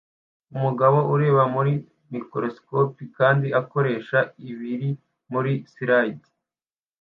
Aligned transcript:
Umugabo 0.55 0.97
ureba 1.13 1.43
muri 1.55 1.73
microscope 2.13 2.99
kandi 3.17 3.47
akoresha 3.61 4.19
ibiri 4.49 4.89
muri 5.31 5.53
slide 5.73 6.27